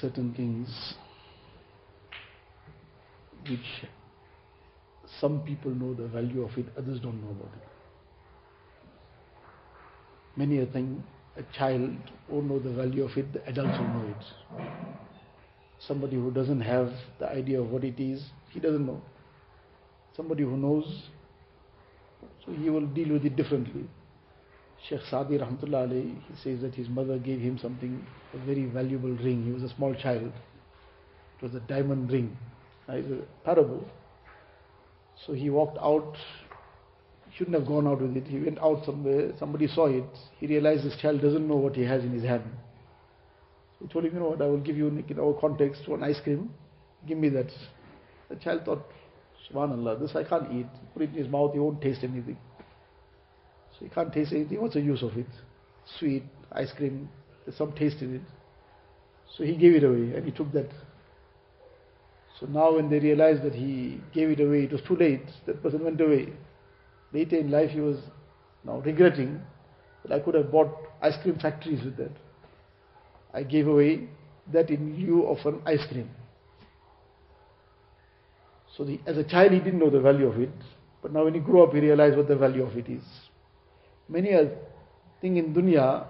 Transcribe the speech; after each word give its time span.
certain 0.00 0.32
things 0.34 0.94
which 3.48 3.84
some 5.20 5.40
people 5.40 5.70
know 5.70 5.94
the 5.94 6.08
value 6.08 6.42
of 6.42 6.56
it, 6.56 6.66
others 6.76 7.00
don't 7.00 7.22
know 7.22 7.30
about 7.30 7.52
it. 7.54 7.68
Many 10.36 10.60
a 10.60 10.66
thing, 10.66 11.04
a 11.36 11.42
child 11.56 11.96
won't 12.28 12.46
know 12.46 12.58
the 12.58 12.70
value 12.70 13.04
of 13.04 13.16
it, 13.16 13.32
the 13.32 13.46
adults 13.48 13.78
will 13.78 13.88
know 13.88 14.08
it. 14.08 14.24
Somebody 15.78 16.16
who 16.16 16.30
doesn't 16.30 16.62
have 16.62 16.92
the 17.18 17.28
idea 17.28 17.60
of 17.60 17.70
what 17.70 17.84
it 17.84 18.00
is, 18.00 18.24
he 18.50 18.60
doesn't 18.60 18.86
know. 18.86 19.00
Somebody 20.16 20.42
who 20.42 20.56
knows, 20.56 21.10
so 22.44 22.52
he 22.52 22.70
will 22.70 22.86
deal 22.86 23.10
with 23.10 23.24
it 23.24 23.36
differently. 23.36 23.84
Sheikh 24.88 25.00
Sadi 25.08 25.38
Rahmatullah 25.38 25.88
alayhi, 25.88 26.14
he 26.28 26.36
says 26.42 26.60
that 26.60 26.74
his 26.74 26.88
mother 26.90 27.18
gave 27.18 27.40
him 27.40 27.58
something, 27.58 28.06
a 28.34 28.38
very 28.44 28.66
valuable 28.66 29.10
ring. 29.10 29.44
He 29.44 29.52
was 29.52 29.62
a 29.62 29.74
small 29.74 29.94
child. 29.94 30.30
It 31.38 31.42
was 31.42 31.54
a 31.54 31.60
diamond 31.60 32.12
ring. 32.12 32.36
It's 32.88 33.10
a 33.10 33.44
parable. 33.44 33.82
So 35.26 35.32
he 35.32 35.48
walked 35.48 35.78
out, 35.78 36.16
shouldn't 37.34 37.56
have 37.56 37.66
gone 37.66 37.86
out 37.86 38.02
with 38.02 38.14
it. 38.14 38.26
He 38.26 38.38
went 38.38 38.58
out 38.58 38.84
somewhere, 38.84 39.32
somebody 39.38 39.68
saw 39.68 39.86
it. 39.86 40.04
He 40.38 40.46
realized 40.46 40.84
this 40.84 40.96
child 41.00 41.22
doesn't 41.22 41.48
know 41.48 41.56
what 41.56 41.74
he 41.76 41.82
has 41.84 42.02
in 42.04 42.12
his 42.12 42.24
hand. 42.24 42.44
So 43.78 43.86
he 43.86 43.92
told 43.92 44.04
him, 44.04 44.14
you 44.14 44.20
know 44.20 44.30
what, 44.30 44.42
I 44.42 44.46
will 44.46 44.60
give 44.60 44.76
you, 44.76 44.88
in 44.88 45.18
our 45.18 45.32
context, 45.40 45.88
one 45.88 46.02
ice 46.02 46.20
cream. 46.22 46.50
Give 47.08 47.16
me 47.16 47.30
that. 47.30 47.50
The 48.28 48.36
child 48.36 48.66
thought, 48.66 48.84
subhanAllah, 49.50 50.00
this 50.00 50.14
I 50.14 50.24
can't 50.24 50.52
eat. 50.52 50.66
Put 50.92 51.02
it 51.02 51.10
in 51.10 51.16
his 51.16 51.28
mouth, 51.28 51.54
he 51.54 51.58
won't 51.58 51.80
taste 51.80 52.04
anything. 52.04 52.36
He 53.84 53.90
can't 53.90 54.12
taste 54.12 54.32
anything. 54.32 54.60
What's 54.62 54.74
the 54.74 54.80
use 54.80 55.02
of 55.02 55.14
it? 55.18 55.26
Sweet, 55.98 56.24
ice 56.50 56.72
cream, 56.72 57.06
there's 57.44 57.58
some 57.58 57.72
taste 57.72 58.00
in 58.00 58.16
it. 58.16 58.22
So 59.36 59.44
he 59.44 59.56
gave 59.56 59.74
it 59.74 59.84
away 59.84 60.16
and 60.16 60.24
he 60.24 60.30
took 60.30 60.50
that. 60.52 60.70
So 62.40 62.46
now 62.46 62.76
when 62.76 62.88
they 62.88 62.98
realized 62.98 63.42
that 63.42 63.54
he 63.54 64.00
gave 64.14 64.30
it 64.30 64.40
away, 64.40 64.64
it 64.64 64.72
was 64.72 64.80
too 64.88 64.96
late. 64.96 65.26
That 65.46 65.62
person 65.62 65.84
went 65.84 66.00
away. 66.00 66.32
Later 67.12 67.36
in 67.36 67.50
life 67.50 67.70
he 67.70 67.80
was 67.80 67.98
now 68.64 68.78
regretting 68.78 69.40
that 70.02 70.14
I 70.14 70.20
could 70.20 70.34
have 70.34 70.50
bought 70.50 70.74
ice 71.02 71.16
cream 71.22 71.38
factories 71.38 71.84
with 71.84 71.98
that. 71.98 72.12
I 73.34 73.42
gave 73.42 73.68
away 73.68 74.08
that 74.50 74.70
in 74.70 74.96
lieu 74.96 75.26
of 75.26 75.44
an 75.44 75.60
ice 75.66 75.84
cream. 75.90 76.08
So 78.76 78.84
the, 78.84 78.98
as 79.06 79.18
a 79.18 79.24
child 79.24 79.52
he 79.52 79.58
didn't 79.58 79.78
know 79.78 79.90
the 79.90 80.00
value 80.00 80.26
of 80.26 80.40
it, 80.40 80.54
but 81.02 81.12
now 81.12 81.24
when 81.24 81.34
he 81.34 81.40
grew 81.40 81.62
up 81.62 81.74
he 81.74 81.80
realized 81.80 82.16
what 82.16 82.28
the 82.28 82.36
value 82.36 82.64
of 82.64 82.76
it 82.78 82.88
is. 82.88 83.02
Many 84.08 84.30
a 84.30 84.50
thing 85.20 85.36
in 85.36 85.54
dunya, 85.54 86.06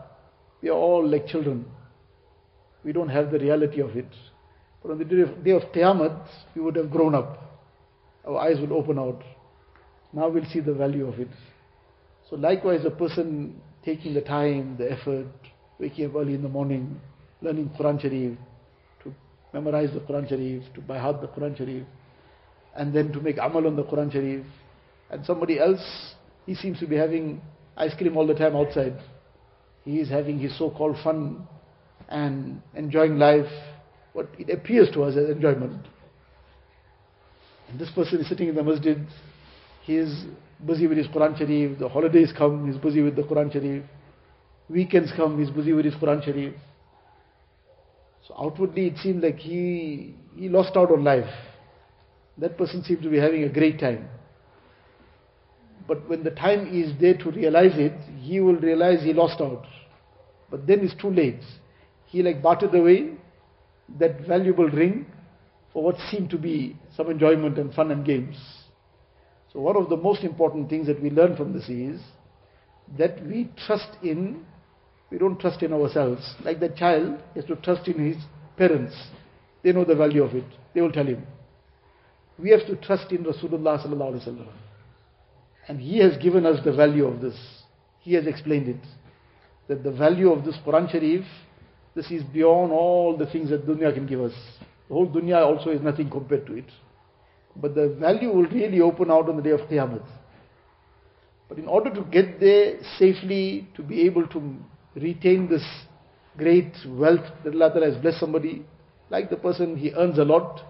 we 0.60 0.68
are 0.68 0.72
all 0.72 1.06
like 1.06 1.26
children. 1.26 1.66
We 2.84 2.92
don't 2.92 3.08
have 3.08 3.30
the 3.30 3.38
reality 3.38 3.80
of 3.80 3.96
it. 3.96 4.08
But 4.82 4.92
on 4.92 4.98
the 4.98 5.04
day 5.04 5.20
of, 5.20 5.44
day 5.44 5.50
of 5.52 5.62
Qiyamah, 5.72 6.26
we 6.54 6.60
would 6.60 6.76
have 6.76 6.90
grown 6.90 7.14
up. 7.14 7.40
Our 8.26 8.38
eyes 8.38 8.60
would 8.60 8.72
open 8.72 8.98
out. 8.98 9.22
Now 10.12 10.28
we'll 10.28 10.44
see 10.52 10.60
the 10.60 10.74
value 10.74 11.06
of 11.06 11.18
it. 11.18 11.28
So 12.28 12.36
likewise, 12.36 12.84
a 12.84 12.90
person 12.90 13.60
taking 13.84 14.14
the 14.14 14.20
time, 14.20 14.76
the 14.78 14.90
effort, 14.90 15.26
waking 15.78 16.06
up 16.06 16.14
early 16.16 16.34
in 16.34 16.42
the 16.42 16.48
morning, 16.48 17.00
learning 17.42 17.70
Quran 17.78 18.00
Sharif, 18.00 18.38
to 19.02 19.14
memorize 19.52 19.90
the 19.92 20.00
Quran 20.00 20.28
Sharif, 20.28 20.62
to 20.74 20.80
by 20.80 20.98
heart 20.98 21.20
the 21.20 21.28
Quran 21.28 21.56
Sharif, 21.56 21.84
and 22.76 22.94
then 22.94 23.12
to 23.12 23.20
make 23.20 23.36
amal 23.38 23.66
on 23.66 23.76
the 23.76 23.84
Quran 23.84 24.10
Sharif. 24.10 24.44
And 25.10 25.24
somebody 25.24 25.58
else, 25.58 26.14
he 26.46 26.54
seems 26.54 26.78
to 26.80 26.86
be 26.86 26.96
having 26.96 27.40
ice 27.76 27.94
cream 27.96 28.16
all 28.16 28.26
the 28.26 28.34
time 28.34 28.56
outside. 28.56 28.98
He 29.84 30.00
is 30.00 30.08
having 30.08 30.38
his 30.38 30.56
so-called 30.58 30.96
fun 31.02 31.46
and 32.08 32.62
enjoying 32.74 33.18
life, 33.18 33.50
what 34.12 34.28
it 34.38 34.50
appears 34.50 34.90
to 34.92 35.02
us 35.02 35.16
as 35.16 35.28
enjoyment. 35.28 35.86
And 37.68 37.78
this 37.78 37.90
person 37.90 38.20
is 38.20 38.28
sitting 38.28 38.48
in 38.48 38.54
the 38.54 38.62
masjid, 38.62 38.98
he 39.82 39.96
is 39.96 40.24
busy 40.64 40.86
with 40.86 40.98
his 40.98 41.06
Quran 41.08 41.36
Sharif, 41.36 41.78
the 41.78 41.88
holidays 41.88 42.32
come, 42.36 42.70
he's 42.70 42.80
busy 42.80 43.02
with 43.02 43.16
the 43.16 43.22
Quran 43.22 43.52
Sharif, 43.52 43.82
weekends 44.68 45.12
come, 45.16 45.38
he's 45.38 45.50
busy 45.50 45.72
with 45.72 45.84
his 45.84 45.94
Quran 45.94 46.24
Sharif. 46.24 46.54
So 48.26 48.34
outwardly 48.38 48.86
it 48.86 48.98
seemed 48.98 49.22
like 49.22 49.36
he, 49.36 50.14
he 50.36 50.48
lost 50.48 50.76
out 50.76 50.90
on 50.90 51.04
life. 51.04 51.30
That 52.38 52.56
person 52.56 52.82
seemed 52.82 53.02
to 53.02 53.10
be 53.10 53.18
having 53.18 53.44
a 53.44 53.48
great 53.48 53.78
time. 53.78 54.08
But 55.86 56.08
when 56.08 56.24
the 56.24 56.30
time 56.30 56.66
is 56.72 56.92
there 57.00 57.16
to 57.18 57.30
realize 57.30 57.72
it, 57.74 57.92
he 58.20 58.40
will 58.40 58.56
realize 58.56 59.02
he 59.02 59.12
lost 59.12 59.40
out. 59.40 59.64
But 60.50 60.66
then 60.66 60.80
it's 60.80 60.94
too 61.00 61.10
late. 61.10 61.42
He 62.06 62.22
like 62.22 62.42
bartered 62.42 62.74
away 62.74 63.14
that 63.98 64.26
valuable 64.26 64.68
ring 64.68 65.06
for 65.72 65.82
what 65.82 65.96
seemed 66.10 66.30
to 66.30 66.38
be 66.38 66.76
some 66.96 67.10
enjoyment 67.10 67.58
and 67.58 67.74
fun 67.74 67.90
and 67.90 68.04
games. 68.04 68.36
So 69.52 69.60
one 69.60 69.76
of 69.76 69.88
the 69.88 69.96
most 69.96 70.24
important 70.24 70.70
things 70.70 70.86
that 70.86 71.02
we 71.02 71.10
learn 71.10 71.36
from 71.36 71.52
this 71.52 71.68
is 71.68 72.00
that 72.98 73.24
we 73.26 73.50
trust 73.66 73.88
in, 74.02 74.44
we 75.10 75.18
don't 75.18 75.38
trust 75.38 75.62
in 75.62 75.72
ourselves. 75.72 76.34
Like 76.44 76.60
the 76.60 76.70
child 76.70 77.20
has 77.34 77.44
to 77.46 77.56
trust 77.56 77.88
in 77.88 78.12
his 78.12 78.22
parents. 78.56 78.94
They 79.62 79.72
know 79.72 79.84
the 79.84 79.94
value 79.94 80.22
of 80.22 80.34
it. 80.34 80.44
They 80.74 80.80
will 80.80 80.92
tell 80.92 81.06
him. 81.06 81.26
We 82.38 82.50
have 82.50 82.66
to 82.66 82.76
trust 82.76 83.12
in 83.12 83.24
Rasulullah 83.24 83.84
sallallahu 83.84 84.14
alaihi 84.14 84.28
wasallam. 84.28 84.48
And 85.68 85.80
he 85.80 85.98
has 85.98 86.16
given 86.18 86.44
us 86.46 86.62
the 86.64 86.72
value 86.72 87.06
of 87.06 87.20
this. 87.20 87.36
He 88.00 88.14
has 88.14 88.26
explained 88.26 88.68
it. 88.68 88.80
That 89.68 89.82
the 89.82 89.92
value 89.92 90.30
of 90.30 90.44
this 90.44 90.56
Quran 90.66 90.90
Sharif, 90.90 91.24
this 91.94 92.10
is 92.10 92.22
beyond 92.22 92.72
all 92.72 93.16
the 93.16 93.26
things 93.26 93.50
that 93.50 93.66
dunya 93.66 93.94
can 93.94 94.06
give 94.06 94.20
us. 94.20 94.34
The 94.88 94.94
whole 94.94 95.08
dunya 95.08 95.40
also 95.40 95.70
is 95.70 95.80
nothing 95.80 96.10
compared 96.10 96.46
to 96.46 96.54
it. 96.54 96.70
But 97.56 97.74
the 97.74 97.96
value 97.98 98.30
will 98.30 98.46
really 98.46 98.80
open 98.80 99.10
out 99.10 99.28
on 99.28 99.36
the 99.36 99.42
day 99.42 99.50
of 99.50 99.60
Qiyamah. 99.60 100.04
But 101.48 101.58
in 101.58 101.66
order 101.66 101.94
to 101.94 102.02
get 102.02 102.40
there 102.40 102.78
safely, 102.98 103.68
to 103.76 103.82
be 103.82 104.02
able 104.02 104.26
to 104.28 104.56
retain 104.96 105.48
this 105.48 105.64
great 106.36 106.72
wealth 106.86 107.24
that 107.44 107.54
Allah 107.54 107.70
Ta'ala 107.70 107.92
has 107.92 108.02
blessed 108.02 108.20
somebody, 108.20 108.64
like 109.10 109.30
the 109.30 109.36
person, 109.36 109.76
he 109.76 109.92
earns 109.92 110.18
a 110.18 110.24
lot, 110.24 110.60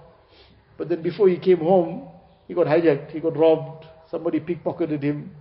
but 0.76 0.88
then 0.88 1.02
before 1.02 1.28
he 1.28 1.38
came 1.38 1.58
home, 1.58 2.08
he 2.48 2.54
got 2.54 2.66
hijacked, 2.66 3.12
he 3.12 3.20
got 3.20 3.36
robbed, 3.36 3.86
somebody 4.14 4.38
pickpocketed 4.38 5.02
him. 5.02 5.34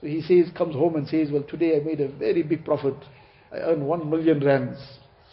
So 0.00 0.06
he 0.06 0.22
says, 0.22 0.50
comes 0.56 0.74
home 0.74 0.96
and 0.96 1.06
says, 1.06 1.28
well 1.30 1.42
today 1.42 1.76
I 1.76 1.84
made 1.84 2.00
a 2.00 2.08
very 2.08 2.42
big 2.42 2.64
profit. 2.64 2.94
I 3.52 3.56
earned 3.56 3.86
one 3.86 4.08
million 4.08 4.40
rands. 4.40 4.78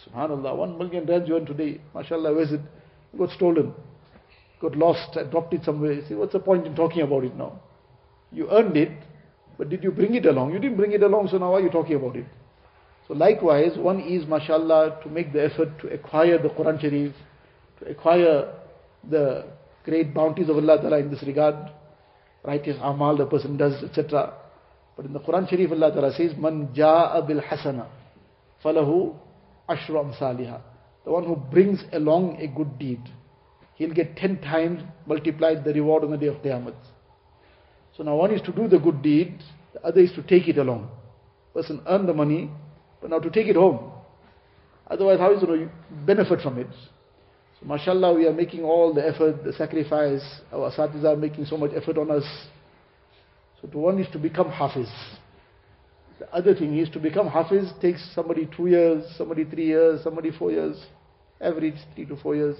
Subhanallah, 0.05 0.57
one 0.57 0.77
million 0.77 1.05
rands 1.05 1.29
you 1.29 1.37
earned 1.37 1.47
today. 1.47 1.79
MashaAllah, 1.95 2.35
where's 2.35 2.51
it? 2.51 2.59
It 3.13 3.17
got 3.17 3.29
stolen. 3.29 3.73
Got 4.61 4.75
lost, 4.75 5.17
I 5.17 5.23
dropped 5.23 5.53
it 5.53 5.63
somewhere. 5.63 6.01
Say, 6.09 6.15
what's 6.15 6.33
the 6.33 6.39
point 6.39 6.67
in 6.67 6.75
talking 6.75 7.01
about 7.01 7.23
it 7.23 7.35
now? 7.37 7.61
You 8.31 8.49
earned 8.51 8.75
it, 8.75 8.91
but 9.57 9.69
did 9.69 9.83
you 9.83 9.91
bring 9.91 10.15
it 10.15 10.25
along? 10.25 10.51
You 10.51 10.59
didn't 10.59 10.77
bring 10.77 10.91
it 10.91 11.03
along, 11.03 11.29
so 11.29 11.37
now 11.37 11.51
why 11.51 11.59
are 11.59 11.61
you 11.61 11.69
talking 11.69 11.95
about 11.95 12.17
it? 12.17 12.25
So 13.07 13.13
likewise, 13.13 13.77
one 13.77 14.01
is, 14.01 14.25
mashallah, 14.27 14.99
to 15.03 15.09
make 15.09 15.31
the 15.31 15.45
effort 15.45 15.79
to 15.81 15.87
acquire 15.93 16.37
the 16.41 16.49
Quran 16.49 16.79
Sharif, 16.81 17.13
to 17.79 17.89
acquire 17.89 18.53
the 19.09 19.45
great 19.85 20.13
bounties 20.13 20.49
of 20.49 20.57
Allah 20.57 20.81
Ta'ala 20.81 20.99
in 20.99 21.11
this 21.11 21.23
regard, 21.23 21.55
righteous 22.43 22.77
amal 22.81 23.17
the 23.17 23.25
person 23.25 23.57
does, 23.57 23.81
etc. 23.83 24.33
But 24.95 25.05
in 25.05 25.13
the 25.13 25.19
Quran 25.19 25.49
Sharif, 25.49 25.71
Allah 25.71 25.91
Ta'ala 25.91 26.13
says, 26.13 26.31
Man 26.37 26.69
ja'a 26.75 27.25
bil 27.25 27.41
hasana, 27.41 27.87
falahu 28.63 29.15
ashru 29.69 29.91
amsaliha. 29.91 30.61
The 31.05 31.11
one 31.11 31.25
who 31.25 31.35
brings 31.35 31.83
along 31.91 32.37
a 32.41 32.47
good 32.47 32.77
deed, 32.79 33.01
he'll 33.75 33.93
get 33.93 34.15
ten 34.15 34.39
times 34.41 34.81
multiplied 35.05 35.63
the 35.63 35.73
reward 35.73 36.03
on 36.03 36.11
the 36.11 36.17
day 36.17 36.27
of 36.27 36.35
Qiyamah. 36.35 36.73
So 37.97 38.03
now 38.03 38.15
one 38.15 38.31
is 38.33 38.41
to 38.43 38.51
do 38.51 38.67
the 38.67 38.79
good 38.79 39.01
deed, 39.01 39.39
the 39.73 39.83
other 39.83 40.01
is 40.01 40.11
to 40.13 40.23
take 40.23 40.47
it 40.47 40.57
along. 40.57 40.89
Person 41.53 41.81
earn 41.87 42.05
the 42.05 42.13
money, 42.13 42.49
but 43.01 43.09
now 43.09 43.19
to 43.19 43.29
take 43.29 43.47
it 43.47 43.55
home. 43.55 43.91
Otherwise, 44.87 45.19
how 45.19 45.33
is 45.33 45.39
he 45.39 45.45
going 45.45 45.67
to 45.67 45.71
benefit 46.05 46.41
from 46.41 46.57
it? 46.59 46.67
Mashallah, 47.65 48.13
we 48.13 48.27
are 48.27 48.33
making 48.33 48.63
all 48.63 48.93
the 48.93 49.07
effort, 49.07 49.43
the 49.43 49.53
sacrifice. 49.53 50.23
Our 50.51 50.69
asatiz 50.69 51.03
are 51.05 51.15
making 51.15 51.45
so 51.45 51.55
much 51.55 51.71
effort 51.75 51.97
on 51.97 52.11
us. 52.11 52.25
So, 53.61 53.67
to 53.69 53.77
one 53.77 53.99
is 53.99 54.11
to 54.11 54.19
become 54.19 54.49
hafiz. 54.49 54.89
The 56.19 56.29
other 56.33 56.53
thing 56.53 56.77
is 56.77 56.89
to 56.89 56.99
become 56.99 57.27
hafiz 57.27 57.71
takes 57.81 58.05
somebody 58.13 58.49
two 58.55 58.67
years, 58.67 59.05
somebody 59.17 59.45
three 59.45 59.67
years, 59.67 60.03
somebody 60.03 60.31
four 60.37 60.51
years, 60.51 60.77
average 61.39 61.75
three 61.95 62.05
to 62.05 62.17
four 62.17 62.35
years. 62.35 62.57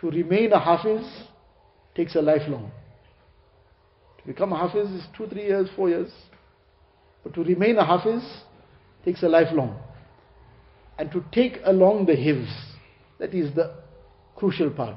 To 0.00 0.10
remain 0.10 0.52
a 0.52 0.60
hafiz 0.60 1.06
takes 1.94 2.14
a 2.14 2.20
lifelong. 2.20 2.70
To 4.18 4.26
become 4.26 4.52
a 4.52 4.58
hafiz 4.58 4.90
is 4.90 5.06
two, 5.16 5.26
three 5.26 5.44
years, 5.44 5.68
four 5.74 5.88
years. 5.88 6.10
But 7.22 7.34
to 7.34 7.42
remain 7.42 7.78
a 7.78 7.84
hafiz 7.84 8.22
takes 9.04 9.22
a 9.22 9.28
lifelong. 9.28 9.78
And 10.98 11.10
to 11.12 11.24
take 11.32 11.60
along 11.64 12.06
the 12.06 12.12
hifz, 12.12 12.69
that 13.20 13.34
is 13.34 13.54
the 13.54 13.74
crucial 14.34 14.70
part. 14.70 14.96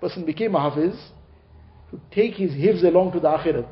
Person 0.00 0.24
became 0.24 0.54
a 0.54 0.70
hafiz 0.70 0.98
to 1.90 2.00
take 2.10 2.34
his 2.34 2.52
hifz 2.52 2.82
along 2.82 3.12
to 3.12 3.20
the 3.20 3.28
akhirat. 3.28 3.68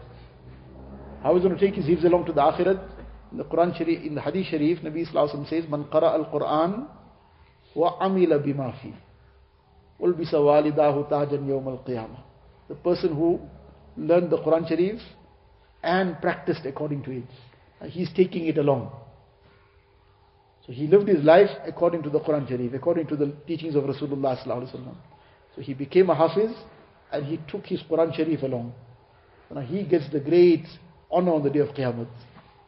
How 1.23 1.35
is 1.35 1.43
he 1.43 1.49
going 1.49 1.59
to 1.59 1.67
take 1.67 1.75
his 1.75 1.87
hifz 1.87 2.05
along 2.05 2.27
to 2.27 2.33
the 2.33 2.43
akhirat? 2.43 2.89
In 3.33 3.39
the 3.39 3.45
Quran 3.45 3.77
Sharif, 3.77 4.05
in 4.05 4.15
the 4.15 4.21
Hadith 4.21 4.47
Sharif, 4.47 4.81
Nabi 4.81 5.11
Sallallahu 5.11 5.49
says, 5.49 5.65
"Man 5.69 5.85
qara 5.85 6.13
al 6.13 6.27
Quran 6.27 6.87
wa 7.75 7.99
amila 7.99 8.39
bima 8.39 8.81
fi." 8.81 8.95
Ulbisa 10.01 10.35
tajan 11.09 11.47
yawm 11.47 11.67
al 11.67 11.83
qiyamah. 11.87 12.21
The 12.69 12.75
person 12.75 13.15
who 13.15 13.41
learned 13.97 14.31
the 14.31 14.39
Quran 14.39 14.69
Sharif 14.69 15.01
and 15.83 16.21
practiced 16.21 16.67
according 16.67 17.03
to 17.05 17.13
it. 17.13 17.91
He's 17.91 18.13
taking 18.13 18.47
it 18.47 18.59
along. 18.59 18.91
So 20.67 20.73
he 20.73 20.89
lived 20.89 21.07
his 21.07 21.23
life 21.23 21.51
according 21.65 22.03
to 22.03 22.11
the 22.11 22.19
Quran 22.19 22.49
Sharif, 22.49 22.75
according 22.75 23.07
to 23.07 23.17
the 23.17 23.33
teachings 23.47 23.77
of 23.77 23.85
Rasulullah 23.85 24.37
So 25.55 25.63
he 25.63 25.75
became 25.75 26.11
a 26.11 26.15
Hafiz 26.15 26.51
and 27.13 27.25
he 27.25 27.39
took 27.49 27.67
his 27.67 27.81
Quran 27.89 28.15
Sharif 28.15 28.43
along. 28.43 28.73
Now 29.51 29.61
he 29.61 29.85
gets 29.85 30.11
the 30.11 30.19
great 30.19 30.67
honor 31.11 31.35
on 31.35 31.45
the 31.45 31.51
day 31.51 31.61
of 31.61 31.69
Qiyamah. 31.69 32.09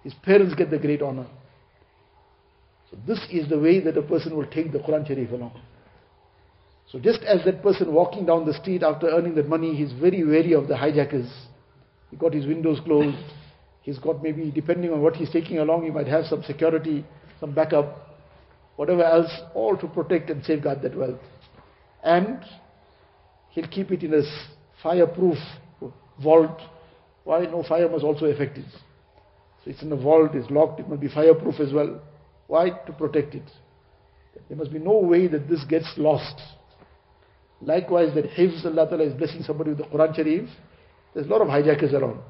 His 0.04 0.14
parents 0.14 0.54
get 0.54 0.70
the 0.70 0.78
great 0.78 1.02
honor. 1.02 1.26
So 2.90 2.96
this 3.04 3.18
is 3.30 3.48
the 3.48 3.58
way 3.58 3.80
that 3.80 3.96
a 3.96 4.02
person 4.02 4.36
will 4.36 4.46
take 4.46 4.72
the 4.72 4.78
Quran 4.78 5.06
Sharif 5.06 5.32
along. 5.32 5.60
So 6.90 7.00
just 7.00 7.20
as 7.22 7.44
that 7.44 7.62
person 7.62 7.92
walking 7.92 8.24
down 8.24 8.46
the 8.46 8.54
street 8.54 8.82
after 8.84 9.08
earning 9.08 9.34
that 9.34 9.48
money, 9.48 9.74
he's 9.74 9.92
very 9.92 10.24
wary 10.24 10.52
of 10.52 10.68
the 10.68 10.76
hijackers. 10.76 11.28
He 12.10 12.16
got 12.16 12.32
his 12.32 12.46
windows 12.46 12.78
closed. 12.80 13.18
He's 13.82 13.98
got 13.98 14.22
maybe, 14.22 14.50
depending 14.50 14.92
on 14.92 15.02
what 15.02 15.16
he's 15.16 15.30
taking 15.30 15.58
along, 15.58 15.84
he 15.84 15.90
might 15.90 16.06
have 16.06 16.24
some 16.26 16.42
security, 16.44 17.04
some 17.40 17.54
backup, 17.54 18.18
whatever 18.76 19.04
else, 19.04 19.30
all 19.54 19.76
to 19.76 19.86
protect 19.88 20.30
and 20.30 20.44
safeguard 20.44 20.82
that 20.82 20.96
wealth. 20.96 21.20
And 22.02 22.40
he'll 23.50 23.68
keep 23.68 23.90
it 23.90 24.02
in 24.02 24.14
a 24.14 24.22
fireproof 24.82 25.38
vault. 26.22 26.60
Why? 27.24 27.44
No 27.46 27.62
fire 27.62 27.88
must 27.88 28.04
also 28.04 28.26
affect 28.26 28.58
it. 28.58 28.70
So 29.64 29.70
it's 29.70 29.82
in 29.82 29.92
a 29.92 29.96
vault, 29.96 30.34
it's 30.34 30.50
locked, 30.50 30.80
it 30.80 30.88
must 30.88 31.00
be 31.00 31.08
fireproof 31.08 31.60
as 31.60 31.72
well. 31.72 32.00
Why? 32.46 32.70
To 32.70 32.92
protect 32.92 33.34
it. 33.34 33.50
There 34.48 34.56
must 34.56 34.72
be 34.72 34.78
no 34.78 34.98
way 34.98 35.26
that 35.26 35.48
this 35.48 35.64
gets 35.64 35.92
lost. 35.96 36.40
Likewise, 37.60 38.14
that 38.14 38.24
Hifz 38.26 38.64
Allah 38.64 38.88
Ta'ala 38.88 39.04
is 39.04 39.14
blessing 39.14 39.42
somebody 39.42 39.70
with 39.70 39.78
the 39.78 39.84
Quran 39.84 40.14
Sharif, 40.14 40.48
there's 41.12 41.26
a 41.26 41.28
lot 41.28 41.42
of 41.42 41.48
hijackers 41.48 41.92
around. 41.92 42.20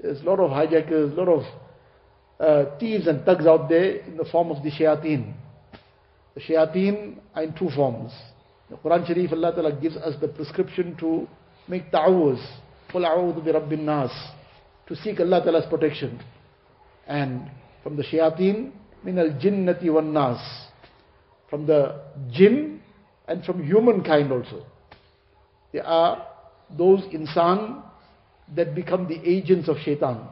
There's 0.00 0.22
a 0.22 0.24
lot 0.24 0.40
of 0.40 0.50
hijackers, 0.50 1.12
a 1.12 1.16
lot 1.16 1.28
of 1.28 1.42
uh, 2.39 2.77
thieves 2.79 3.07
and 3.07 3.23
thugs 3.25 3.45
out 3.45 3.69
there 3.69 3.97
in 3.97 4.17
the 4.17 4.25
form 4.25 4.51
of 4.51 4.63
the 4.63 4.71
shayateen. 4.71 5.33
The 6.35 6.41
shayateen 6.41 7.17
are 7.35 7.43
in 7.43 7.53
two 7.53 7.69
forms. 7.69 8.11
The 8.69 8.75
Quran 8.77 9.05
Sharif, 9.05 9.31
Allah 9.31 9.53
Ta'ala 9.53 9.71
gives 9.73 9.97
us 9.97 10.15
the 10.19 10.27
prescription 10.27 10.95
to 10.99 11.27
make 11.67 11.91
ta'awuz. 11.91 12.39
قُلْ 12.91 13.05
أَعُوذُ 13.05 13.43
بِرَبِّ 13.43 13.71
النَّاسِ 13.71 14.11
To 14.87 14.95
seek 14.95 15.19
Allah 15.19 15.41
Ta'ala's 15.43 15.65
protection. 15.69 16.19
And 17.07 17.49
from 17.83 17.95
the 17.97 18.03
shayateen, 18.03 18.71
min 19.03 19.19
al 19.19 19.29
jinnati 19.39 19.93
wan 19.93 20.13
nas. 20.13 20.39
From 21.49 21.67
the 21.67 22.01
jinn 22.31 22.81
and 23.27 23.43
from 23.43 23.63
humankind 23.63 24.31
also. 24.31 24.65
There 25.71 25.85
are 25.85 26.27
those 26.75 27.01
insan 27.13 27.83
that 28.55 28.73
become 28.75 29.07
the 29.07 29.19
agents 29.23 29.69
of 29.69 29.77
shaitan. 29.77 30.27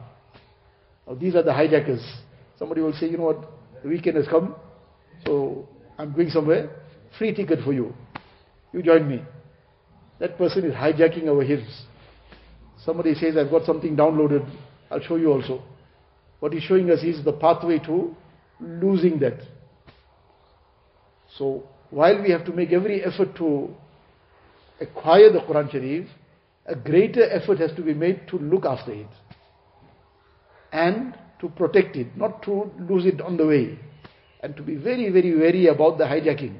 Now, 1.07 1.15
these 1.15 1.35
are 1.35 1.43
the 1.43 1.53
hijackers. 1.53 2.03
Somebody 2.59 2.81
will 2.81 2.93
say, 2.93 3.09
you 3.09 3.17
know 3.17 3.25
what, 3.25 3.49
the 3.81 3.89
weekend 3.89 4.17
has 4.17 4.27
come, 4.27 4.55
so 5.25 5.67
I'm 5.97 6.11
going 6.13 6.29
somewhere, 6.29 6.69
free 7.17 7.33
ticket 7.33 7.59
for 7.63 7.71
you. 7.71 7.93
You 8.73 8.83
join 8.83 9.07
me. 9.07 9.21
That 10.19 10.37
person 10.37 10.65
is 10.65 10.73
hijacking 10.73 11.27
our 11.27 11.45
hifz. 11.45 11.83
Somebody 12.83 13.13
says, 13.13 13.37
I've 13.37 13.51
got 13.51 13.65
something 13.65 13.95
downloaded, 13.95 14.49
I'll 14.91 15.01
show 15.01 15.15
you 15.15 15.31
also. 15.31 15.63
What 16.39 16.53
he's 16.53 16.63
showing 16.63 16.91
us 16.91 17.03
is 17.03 17.23
the 17.23 17.33
pathway 17.33 17.79
to 17.79 18.15
losing 18.59 19.19
that. 19.19 19.39
So, 21.37 21.63
while 21.89 22.21
we 22.21 22.31
have 22.31 22.45
to 22.45 22.51
make 22.51 22.71
every 22.71 23.03
effort 23.03 23.35
to 23.37 23.73
acquire 24.81 25.31
the 25.31 25.39
Quran 25.39 25.71
Sharif, 25.71 26.07
a 26.65 26.75
greater 26.75 27.29
effort 27.29 27.59
has 27.59 27.71
to 27.75 27.81
be 27.81 27.93
made 27.93 28.27
to 28.29 28.37
look 28.37 28.65
after 28.65 28.91
it 28.91 29.07
and 30.71 31.17
to 31.39 31.49
protect 31.49 31.95
it, 31.95 32.15
not 32.17 32.41
to 32.43 32.71
lose 32.79 33.05
it 33.05 33.21
on 33.21 33.37
the 33.37 33.45
way, 33.45 33.77
and 34.41 34.55
to 34.55 34.63
be 34.63 34.75
very, 34.75 35.09
very 35.09 35.35
wary 35.35 35.67
about 35.67 35.97
the 35.97 36.03
hijacking. 36.03 36.55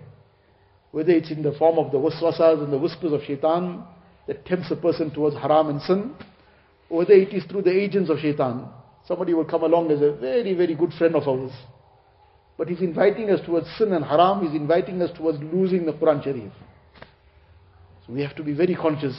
Whether 0.92 1.12
it's 1.12 1.31
in 1.31 1.44
the 1.44 1.54
form 1.54 1.77
of 1.77 1.92
the 1.92 1.98
waswasas 1.98 2.63
and 2.63 2.71
the 2.71 2.77
whispers 2.77 3.12
of 3.12 3.21
shaitan 3.24 3.83
that 4.27 4.45
tempts 4.45 4.71
a 4.71 4.75
person 4.75 5.12
towards 5.12 5.36
haram 5.36 5.69
and 5.69 5.81
sin, 5.81 6.13
or 6.89 7.00
whether 7.00 7.13
it 7.13 7.33
is 7.33 7.44
through 7.45 7.63
the 7.63 7.71
agents 7.71 8.09
of 8.09 8.19
shaitan. 8.19 8.69
Somebody 9.07 9.33
will 9.33 9.45
come 9.45 9.63
along 9.63 9.92
as 9.92 10.01
a 10.01 10.13
very, 10.13 10.54
very 10.54 10.75
good 10.75 10.94
friend 10.94 11.15
of 11.15 11.27
ours. 11.27 11.51
But 12.57 12.68
he's 12.68 12.81
inviting 12.81 13.30
us 13.30 13.39
towards 13.45 13.68
sin 13.77 13.94
and 13.94 14.04
haram, 14.04 14.45
he's 14.45 14.56
inviting 14.56 15.01
us 15.01 15.15
towards 15.15 15.39
losing 15.39 15.86
the 15.86 15.94
Quran 15.94 16.24
Sharif. 16.24 16.51
So 18.06 18.13
we 18.13 18.21
have 18.21 18.36
to 18.36 18.44
be 18.44 18.54
very 18.54 18.75
conscious 18.75 19.15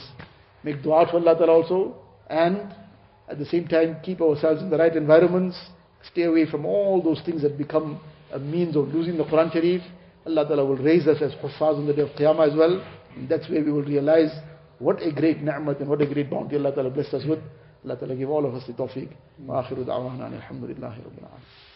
make 0.63 0.81
dua 0.83 1.07
for 1.09 1.17
Allah 1.17 1.37
Ta'ala 1.37 1.53
also, 1.53 1.95
and 2.29 2.73
at 3.29 3.37
the 3.37 3.45
same 3.45 3.67
time 3.67 3.97
keep 4.03 4.21
ourselves 4.21 4.61
in 4.61 4.69
the 4.69 4.77
right 4.77 4.95
environments, 4.95 5.57
stay 6.11 6.23
away 6.23 6.49
from 6.49 6.65
all 6.65 7.01
those 7.01 7.21
things 7.25 7.41
that 7.41 7.57
become 7.57 7.99
a 8.33 8.39
means 8.39 8.75
of 8.75 8.87
losing 8.89 9.17
the 9.17 9.23
Quran 9.23 9.51
Sharif. 9.51 9.81
Allah 10.25 10.47
Ta'ala 10.47 10.65
will 10.65 10.77
raise 10.77 11.07
us 11.07 11.21
as 11.21 11.33
Huffaz 11.33 11.77
on 11.77 11.87
the 11.87 11.93
day 11.93 12.01
of 12.01 12.09
Qiyamah 12.09 12.51
as 12.51 12.57
well. 12.57 12.83
And 13.15 13.29
that's 13.29 13.49
where 13.49 13.63
we 13.63 13.71
will 13.71 13.83
realize 13.83 14.31
what 14.79 15.01
a 15.01 15.11
great 15.11 15.41
ni'mat 15.41 15.79
and 15.79 15.89
what 15.89 16.01
a 16.01 16.05
great 16.05 16.29
bounty 16.29 16.55
Allah 16.55 16.73
Ta'ala 16.73 16.89
blessed 16.89 17.13
us 17.13 17.25
with. 17.25 17.39
Allah 17.83 17.97
Ta'ala 17.97 18.15
give 18.15 18.29
all 18.29 18.45
of 18.45 18.53
us 18.53 18.63
the 18.67 18.73
tawfiq. 18.73 19.09
Wa 19.45 19.63
akhiru 19.63 19.85
alhamdulillahi 19.85 20.79
rabbil 20.79 21.23
alamin. 21.23 21.68